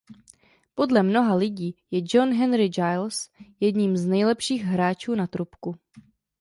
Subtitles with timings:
[0.75, 5.75] Podle mnoha lidí je John Henry Giles jedním z nejlepších hráčů na trubku.